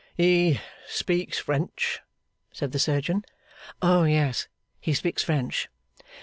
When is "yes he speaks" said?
4.05-5.21